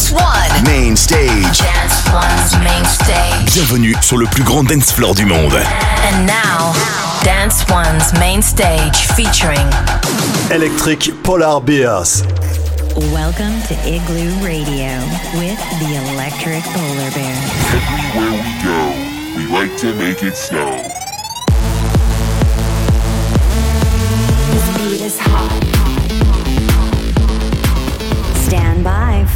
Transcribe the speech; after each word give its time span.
Dance 0.00 0.12
One. 0.12 0.64
Main 0.64 0.96
stage. 0.96 1.58
Dance 1.58 2.10
One's 2.10 2.64
main 2.64 2.84
stage. 2.86 3.52
Bienvenue 3.52 3.94
sur 4.00 4.16
le 4.16 4.24
plus 4.24 4.42
grand 4.42 4.64
dance 4.64 4.92
floor 4.92 5.14
du 5.14 5.26
monde. 5.26 5.52
And 5.52 6.26
now, 6.26 6.72
Dance 7.22 7.66
One's 7.68 8.10
main 8.18 8.40
stage 8.40 8.96
featuring 9.14 9.68
Electric 10.50 11.12
Polar 11.22 11.60
Bears. 11.60 12.22
Welcome 13.12 13.60
to 13.68 13.74
Igloo 13.86 14.32
Radio 14.42 14.96
with 15.34 15.60
the 15.80 15.96
Electric 16.14 16.64
Polar 16.64 17.10
Bear. 17.10 17.36
Everywhere 17.76 18.40
we 18.40 18.52
go, 18.64 19.36
we 19.36 19.46
like 19.52 19.76
to 19.80 19.92
make 19.96 20.22
it 20.22 20.34
snow. 20.34 20.99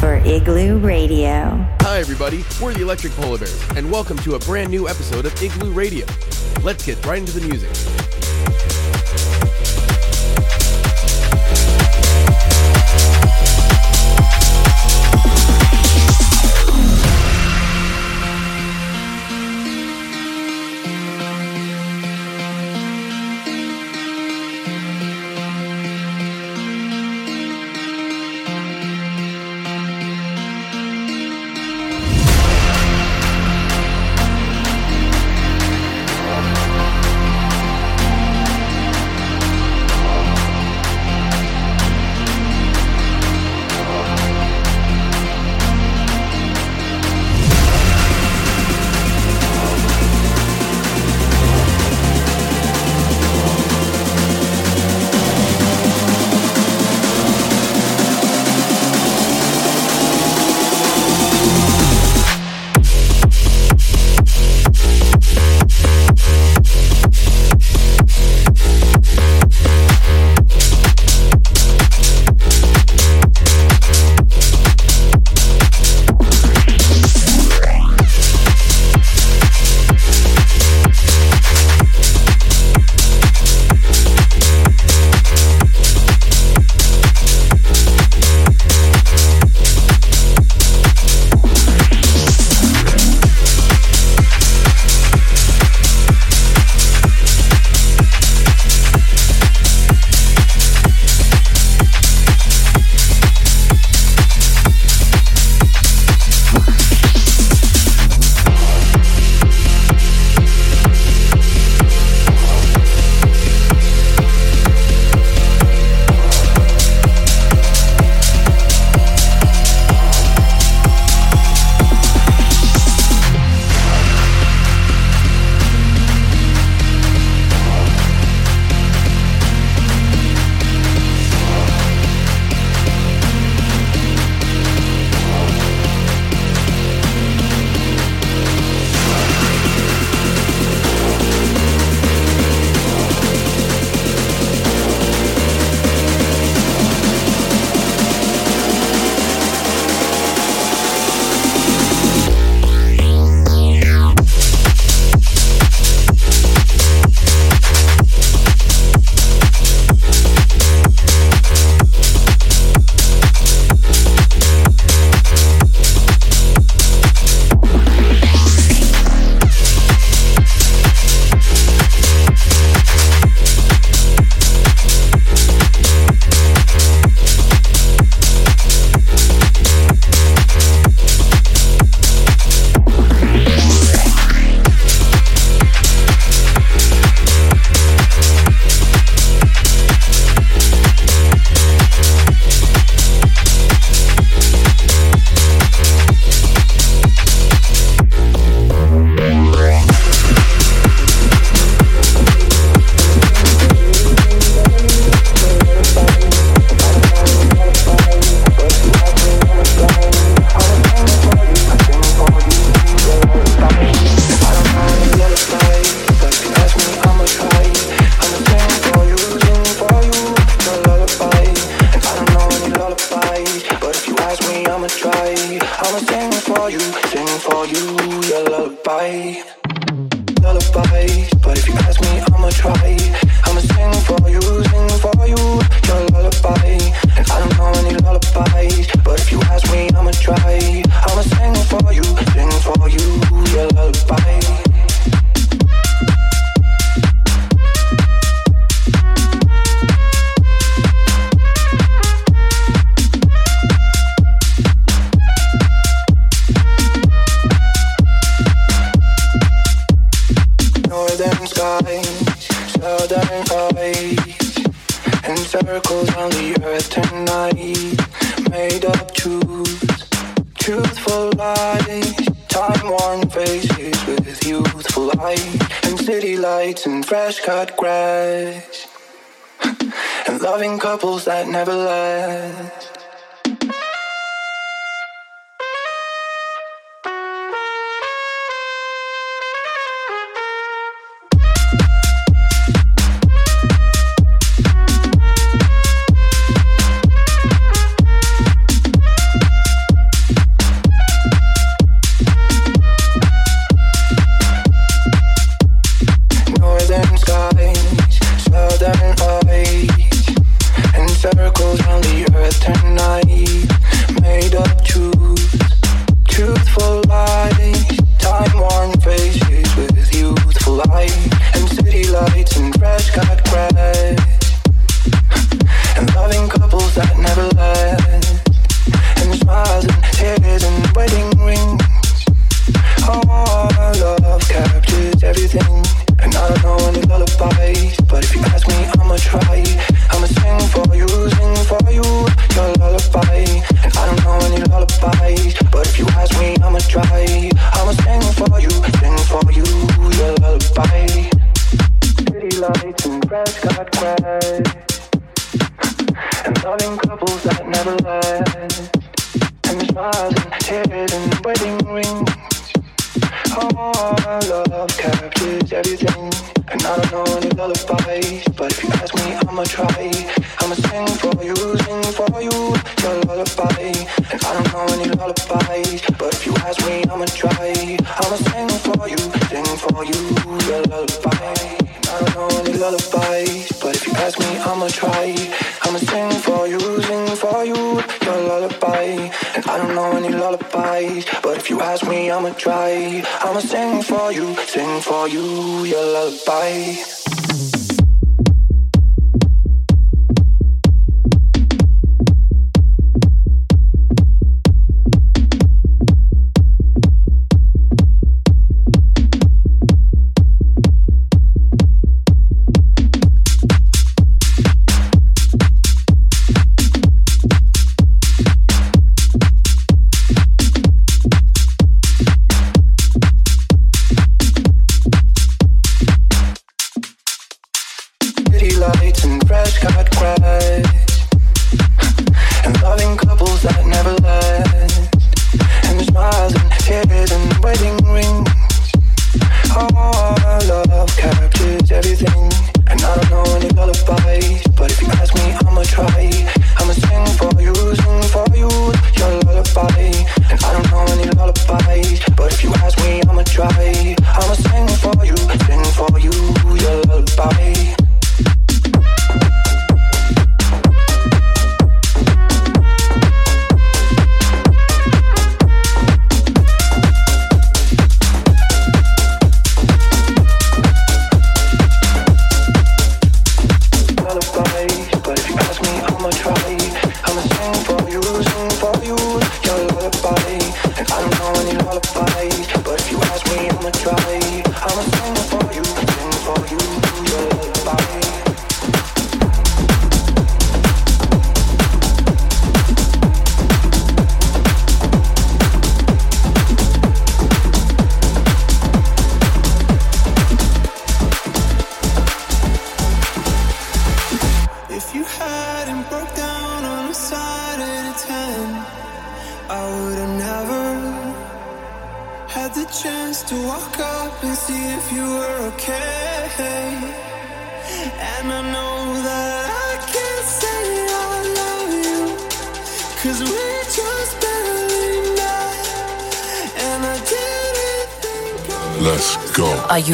For 0.05 0.17
Igloo 0.17 0.77
Radio. 0.81 1.67
Hi, 1.81 1.99
everybody. 1.99 2.45
We're 2.61 2.75
the 2.75 2.83
Electric 2.83 3.15
Polar 3.15 3.39
Bears, 3.39 3.59
and 3.75 3.91
welcome 3.91 4.19
to 4.19 4.35
a 4.35 4.39
brand 4.41 4.69
new 4.69 4.87
episode 4.87 5.25
of 5.25 5.43
Igloo 5.43 5.73
Radio. 5.73 6.05
Let's 6.63 6.85
get 6.85 7.03
right 7.07 7.21
into 7.21 7.41
the 7.41 7.49
music. 7.49 8.14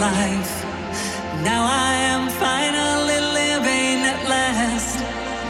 Life. 0.00 0.64
Now 1.44 1.62
I 1.68 1.92
am 2.12 2.30
finally 2.46 3.20
living 3.40 3.98
at 4.12 4.20
last. 4.34 4.96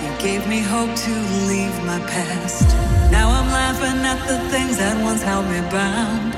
You 0.02 0.10
gave 0.18 0.42
me 0.48 0.58
hope 0.58 0.92
to 1.06 1.14
leave 1.46 1.76
my 1.84 2.00
past. 2.14 2.66
Now 3.12 3.30
I'm 3.30 3.48
laughing 3.60 4.00
at 4.12 4.20
the 4.26 4.38
things 4.50 4.76
that 4.78 4.96
once 5.04 5.22
held 5.22 5.46
me 5.46 5.60
bound. 5.70 6.34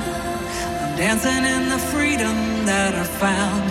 I'm 0.83 0.94
dancing 0.98 1.44
in 1.55 1.70
the 1.70 1.81
freedom 1.92 2.37
that 2.66 2.92
I 2.94 3.05
found. 3.25 3.64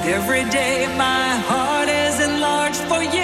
And 0.00 0.08
every 0.18 0.44
day 0.48 0.86
my 0.96 1.28
heart 1.50 1.90
is 1.90 2.16
enlarged 2.28 2.82
for 2.90 3.02
you. 3.02 3.23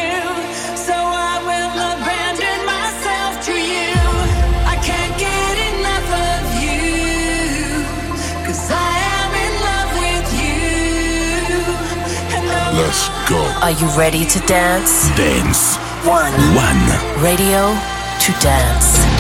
Let's 12.81 13.11
go. 13.29 13.37
Are 13.61 13.73
you 13.73 13.87
ready 13.95 14.25
to 14.25 14.40
dance? 14.47 15.09
Dance. 15.14 15.77
One. 16.07 16.33
One. 16.57 17.23
Radio 17.23 17.77
to 18.21 18.33
dance. 18.40 19.20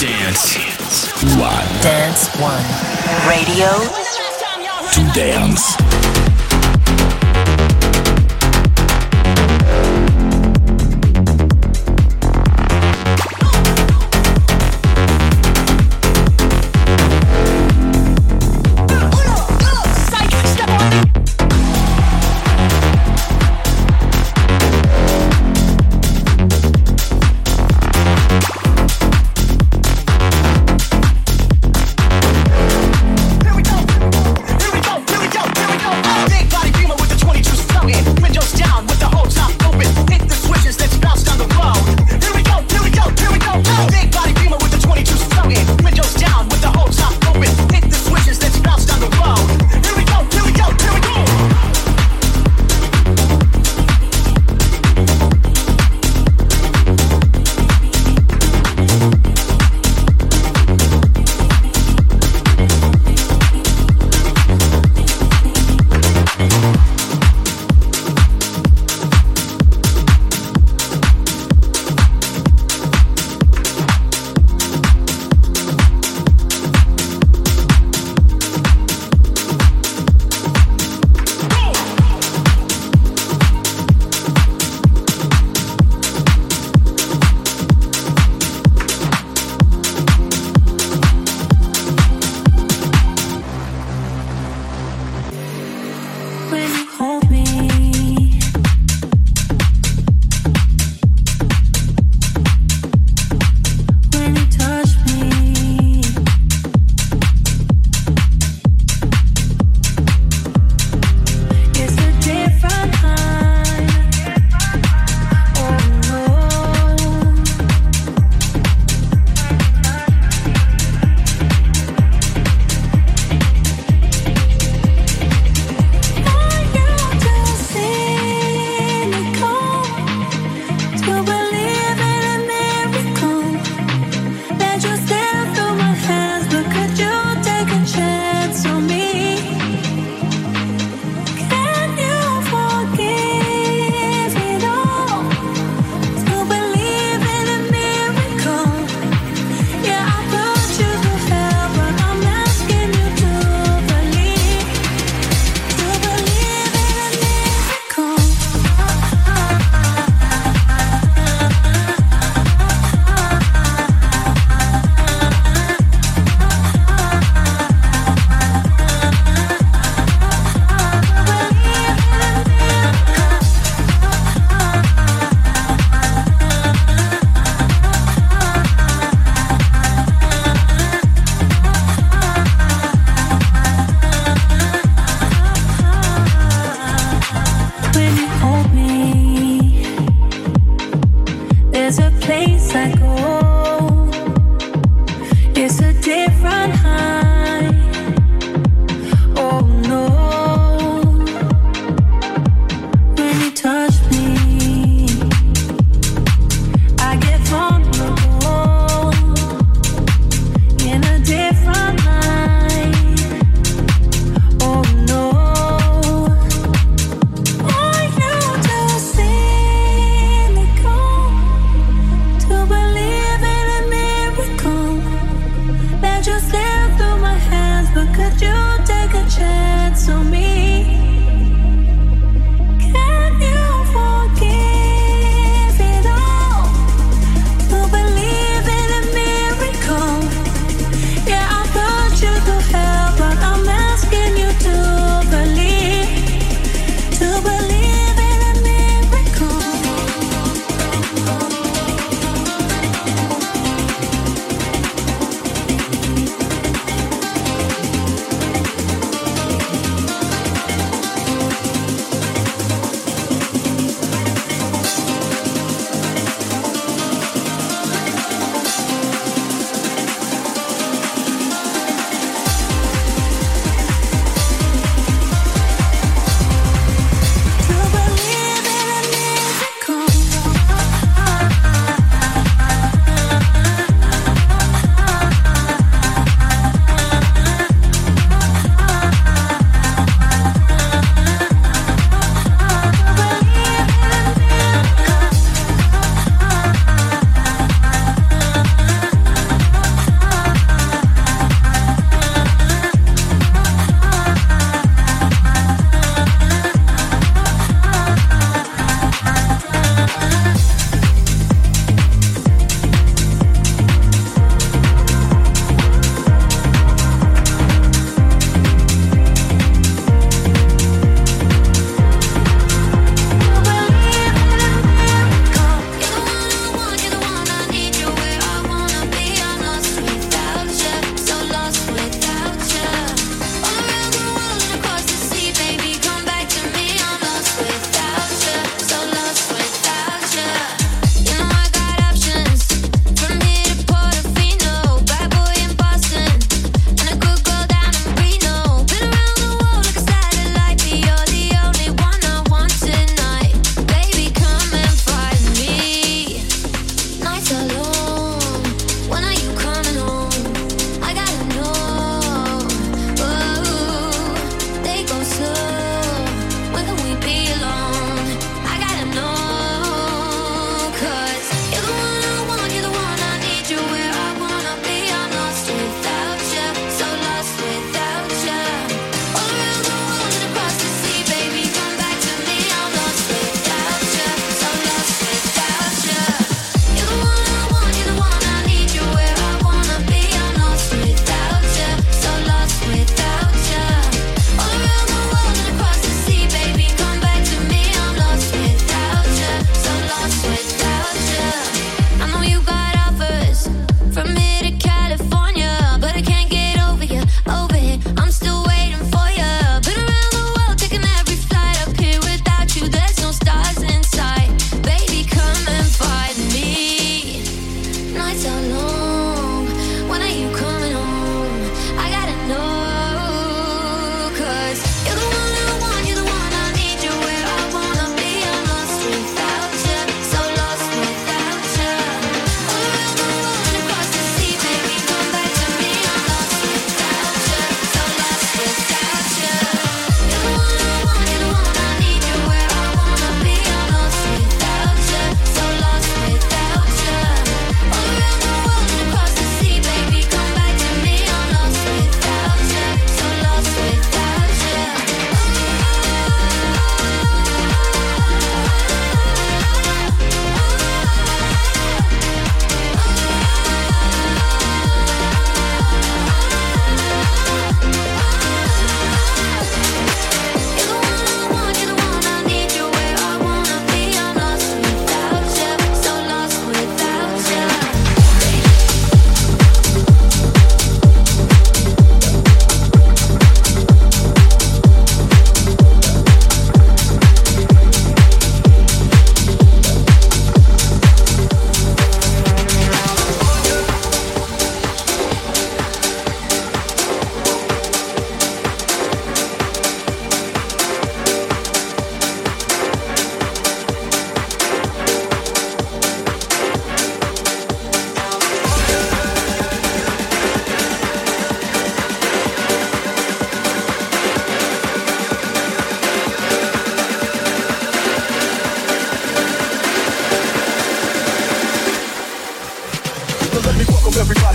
Dance. 0.00 0.54
Dance 0.54 1.24
One. 1.36 1.82
Dance 1.82 2.28
One. 2.38 2.62
Radio. 3.28 3.66
To 4.92 5.12
dance. 5.12 5.77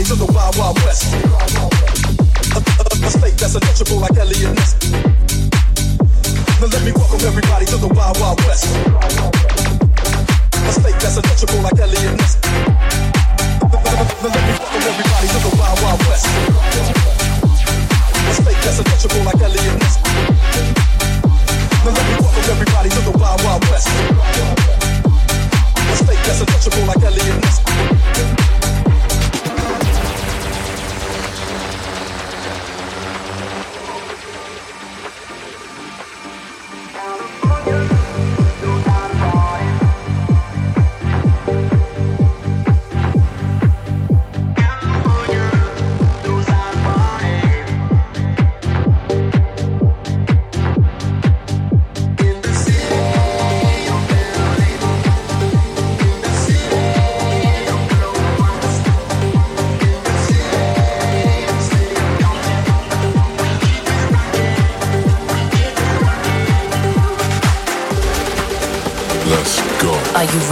Everybody 0.04 0.20
to 0.20 0.28
the 0.28 0.36
Wild 0.36 0.58
Wild 0.58 0.76
West. 0.84 1.16
A, 1.16 2.60
a, 2.60 3.08
a 3.08 3.10
state 3.10 3.40
that's 3.40 3.56
untouchable 3.56 4.04
like 4.04 4.18
Eliot 4.20 4.52
Ness. 4.52 4.76
Now 6.60 6.68
let 6.68 6.84
me 6.84 6.92
welcome 6.92 7.24
everybody 7.24 7.64
to 7.72 7.78
the 7.78 7.88
Wild 7.88 8.20
Wild 8.20 8.38
West. 8.44 8.68
A 10.60 10.72
state 10.76 11.00
that's 11.00 11.16
untouchable 11.16 11.64
like 11.64 11.80
Eliot 11.80 12.20
Ness. 12.20 12.36
Now 12.44 13.80
let 14.28 14.44
me 14.44 14.52
welcome 14.60 14.84
everybody 14.92 15.28
to 15.32 15.40
the 15.40 15.56
Wild 15.56 15.80
Wild 15.80 16.00
West. 16.12 16.28
A 18.28 18.34
state 18.44 18.60
that's 18.60 18.80
untouchable 18.84 19.24
like. 19.24 19.40
Now 19.40 19.48
let 21.96 22.04
me 22.04 22.16
welcome 22.20 22.44
everybody 22.52 22.90
to 22.90 23.00
the 23.08 23.16
Wild 23.16 23.40
Wild 23.46 23.64
West. 23.72 23.88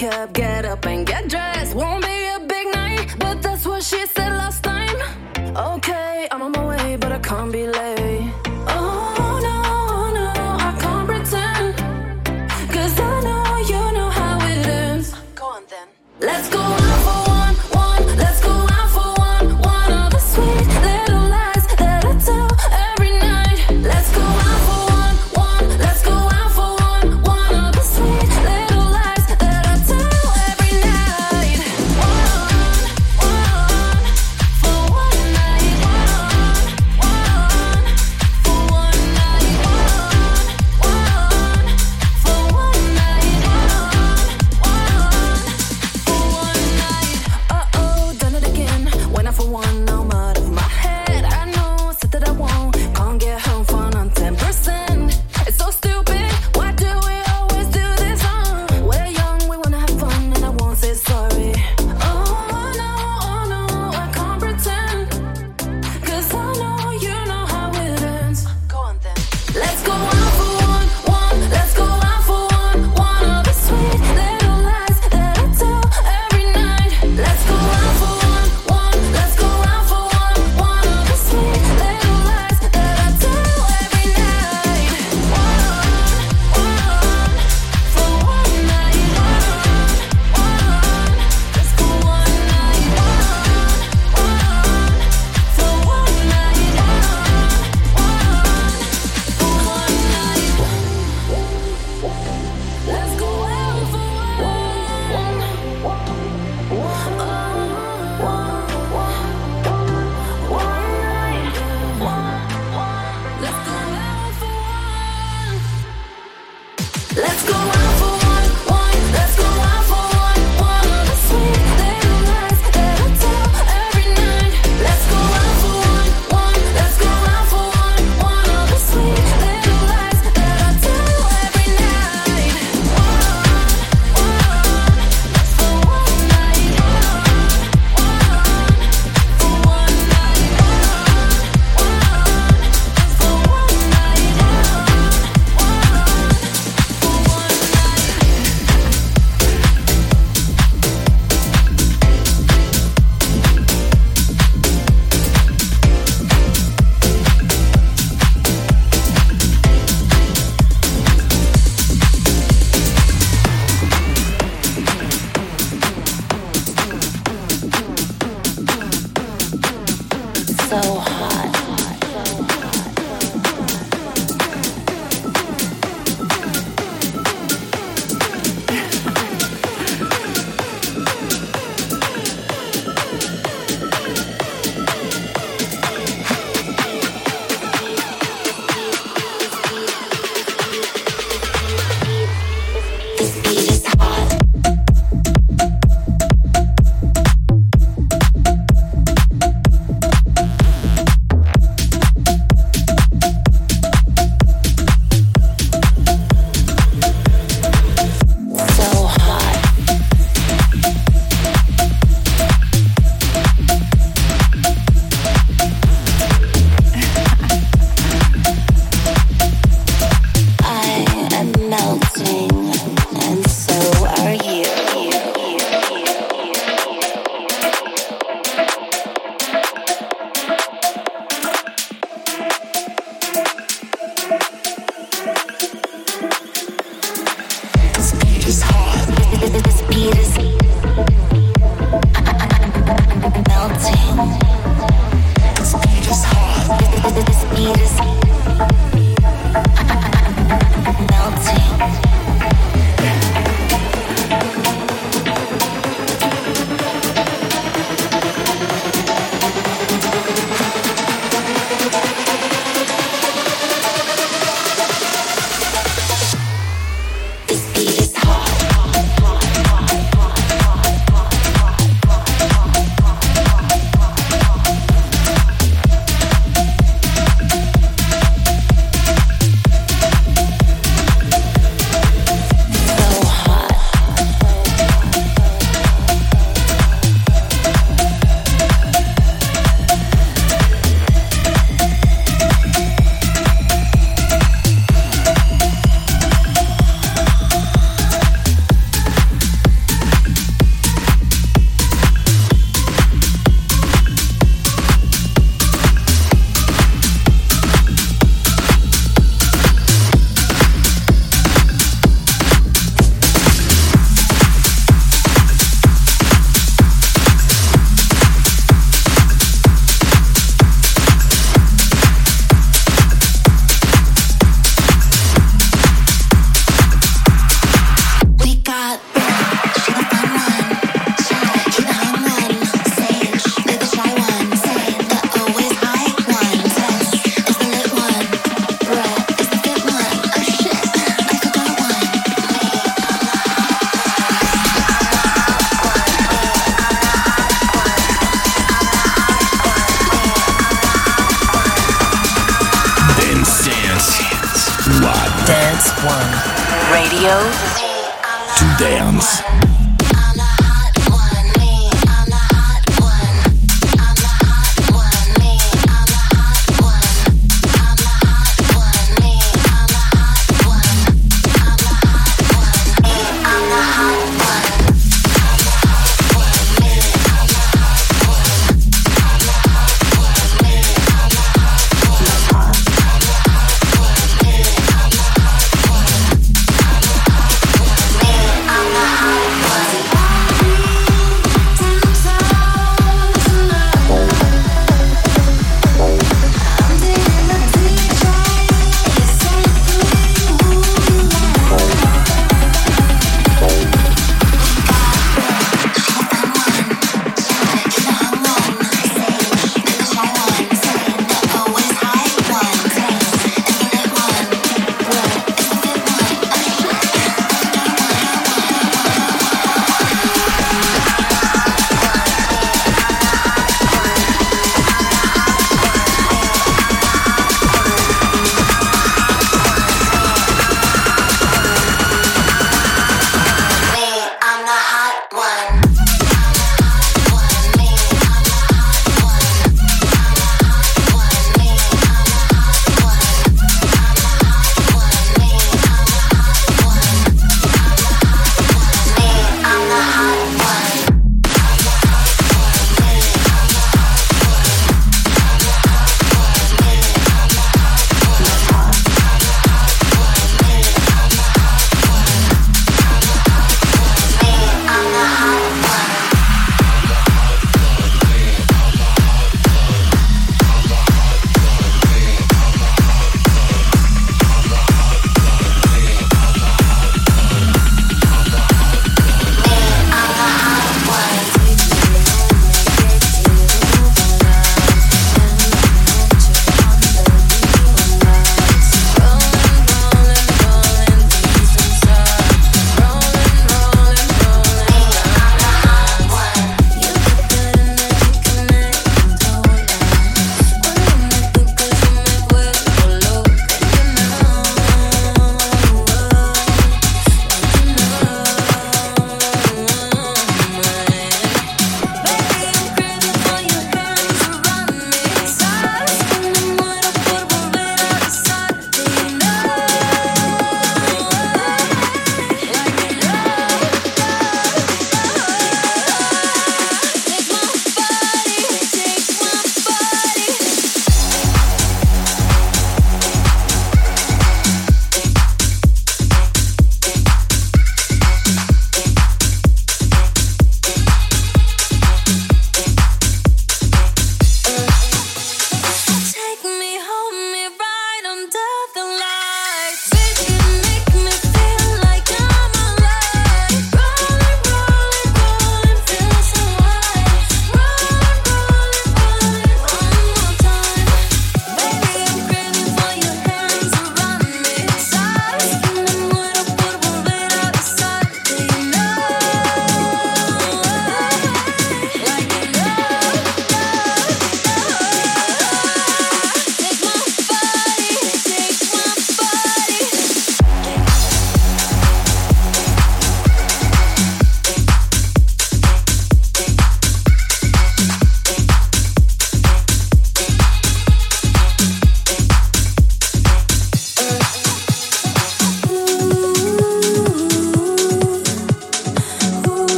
wake 0.00 0.12
up, 0.12 0.32
get 0.32 0.64
up 0.64 0.89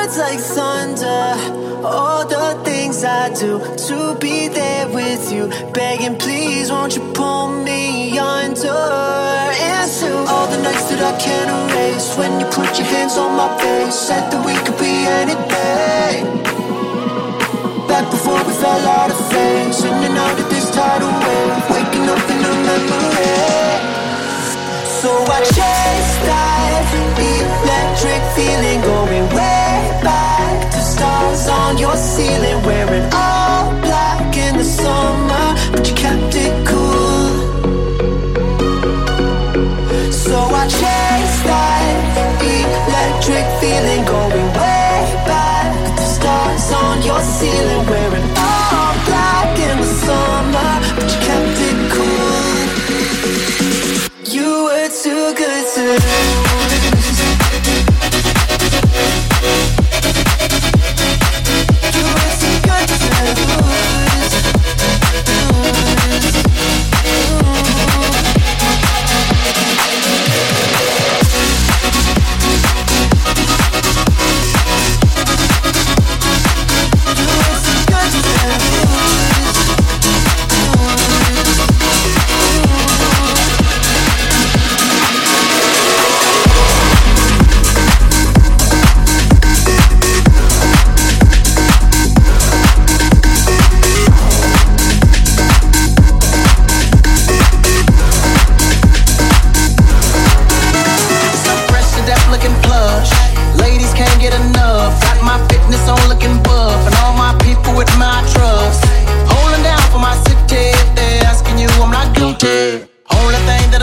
words 0.00 0.18
like 0.18 0.40
thunder. 0.40 1.24
All 1.84 2.26
the 2.26 2.60
things 2.64 3.04
I 3.04 3.32
do 3.34 3.58
to 3.88 4.16
be 4.18 4.48
there 4.48 4.88
with 4.88 5.32
you, 5.32 5.48
begging, 5.72 6.16
please, 6.16 6.70
won't 6.70 6.96
you 6.96 7.02
pull 7.12 7.48
me 7.64 8.18
under? 8.18 8.80
Into 9.70 10.10
all 10.32 10.46
the 10.52 10.60
nights 10.62 10.86
that 10.90 11.02
I 11.10 11.14
can't 11.24 11.50
erase. 11.56 12.16
When 12.16 12.32
you 12.40 12.46
put 12.46 12.78
your 12.78 12.88
hands 12.94 13.16
on 13.16 13.30
my 13.36 13.48
face, 13.60 13.94
said 13.94 14.30
that 14.30 14.42
we 14.44 14.54
could 14.64 14.78
be 14.78 14.94
anything. 15.20 16.24
Back 17.88 18.06
before 18.10 18.40
we 18.46 18.52
fell 18.62 18.84
out 18.98 19.10
of 19.10 19.20
in 19.32 19.70
and 20.08 20.18
out 20.18 20.38
of 20.38 20.48
this 20.50 20.70
tidal 20.70 21.12
wave, 21.24 21.64
waking 21.72 22.06
up 22.14 22.24
in 22.32 22.40
a 22.50 22.54
memory. 22.68 23.32
So 25.00 25.10
I 25.36 25.40
chase 25.56 26.14
that 26.28 26.70
electric 27.60 28.22
feeling 28.36 28.80
going 28.82 29.26
way 29.34 29.59
on 31.70 31.78
your 31.78 31.96
ceiling, 31.96 32.60
wearing 32.66 33.04
all 33.12 33.70
black 33.80 34.36
in 34.36 34.56
the 34.56 34.64
summer, 34.64 35.54
but 35.70 35.88
you 35.88 35.94
kept 35.94 36.34
it 36.34 36.66
cool. 36.66 37.30
So 40.10 40.36
I 40.62 40.64
chase 40.80 41.38
that 41.50 41.96
electric 42.56 43.46
feeling 43.60 44.02
going 44.04 44.48
way 44.58 44.98
back 45.30 45.70
to 45.96 46.02
stars 46.16 46.72
on 46.82 46.96
your 47.08 47.22
ceiling, 47.38 47.86
wearing 47.86 48.28
all 48.48 48.94
black 49.08 49.58
in 49.68 49.76
the 49.84 49.90
summer, 50.06 50.72
but 50.96 51.08
you 51.12 51.20
kept 51.28 51.58
it 51.68 51.78
cool. 51.94 52.50
You 54.34 54.50
were 54.66 54.90
too 55.02 55.24
good 55.40 55.64
to. 55.74 56.39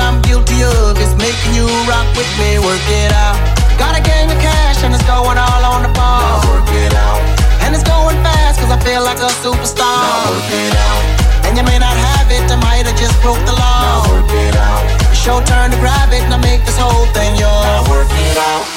I'm 0.08 0.24
guilty 0.24 0.64
of 0.64 0.96
is 1.04 1.12
making 1.20 1.52
you 1.52 1.68
rock 1.84 2.08
with 2.16 2.32
me. 2.40 2.56
Work 2.64 2.80
it 2.88 3.12
out. 3.12 3.36
Got 3.76 4.00
a 4.00 4.02
gang 4.02 4.32
of 4.32 4.40
cash 4.40 4.80
and 4.88 4.96
it's 4.96 5.04
going 5.04 5.36
all 5.36 5.64
on 5.68 5.84
the 5.84 5.92
ball. 5.92 6.40
work 6.48 6.72
it 6.72 6.96
out. 6.96 7.20
And 7.68 7.76
it's 7.76 7.84
going 7.84 8.16
fast 8.24 8.64
cause 8.64 8.72
I 8.72 8.80
feel 8.88 9.04
like 9.04 9.20
a 9.20 9.28
superstar. 9.44 10.32
work 10.32 10.48
it 10.48 10.76
out. 10.80 11.04
And 11.44 11.58
you 11.60 11.64
may 11.68 11.78
not 11.78 12.00
have 12.00 12.32
it, 12.32 12.48
I 12.48 12.56
might 12.56 12.88
have 12.88 12.96
just 12.96 13.20
broke 13.22 13.44
the 13.44 13.52
law. 13.52 14.08
work 14.08 14.32
it 14.32 14.56
out. 14.56 14.88
It's 15.12 15.26
your 15.28 15.44
turn 15.44 15.72
to 15.76 15.78
grab 15.84 16.16
it 16.16 16.24
and 16.24 16.34
I 16.34 16.40
make 16.40 16.64
this 16.64 16.80
whole 16.80 17.06
thing 17.12 17.36
yours. 17.36 17.68
Now 17.68 17.84
work 17.92 18.08
it 18.08 18.38
out. 18.40 18.77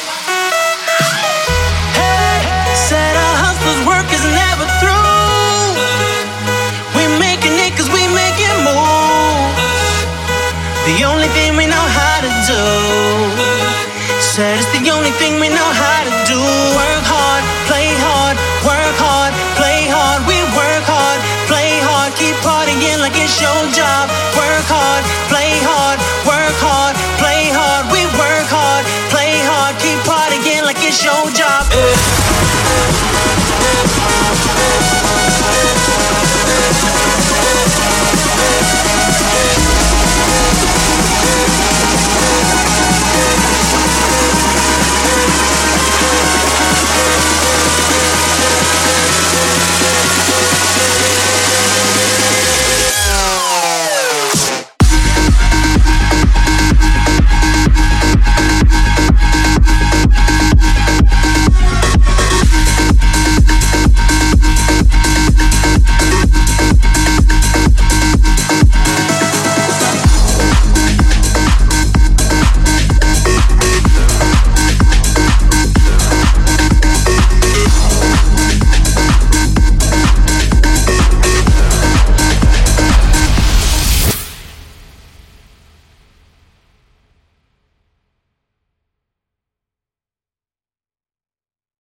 It's 15.20 15.28
thing 15.28 15.40
we 15.40 15.48
know 15.48 15.70
how 15.72 16.04
to 16.04 16.12
do. 16.26 16.38
Work 16.76 17.04
hard, 17.04 17.44
play 17.68 17.92
hard, 18.00 18.36
work 18.64 18.96
hard, 18.96 19.32
play 19.56 19.88
hard. 19.88 20.24
We 20.26 20.38
work 20.56 20.84
hard, 20.88 21.20
play 21.48 21.80
hard, 21.84 22.14
keep 22.16 22.36
partying 22.40 23.00
like 23.00 23.16
it's 23.16 23.40
your 23.40 23.60
job. 23.72 23.99